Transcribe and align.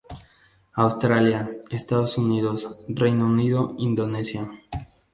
Australia, 0.73 1.47
Estados 1.69 2.17
Unidos, 2.17 2.67
Reino 2.87 3.27
Unido, 3.27 3.75
Indonesia. 3.77 4.49